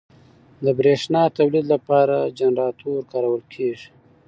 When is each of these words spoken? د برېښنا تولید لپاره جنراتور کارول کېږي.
د 0.63 0.65
برېښنا 0.79 1.23
تولید 1.37 1.65
لپاره 1.73 2.17
جنراتور 2.39 2.99
کارول 3.11 3.43
کېږي. 3.53 3.89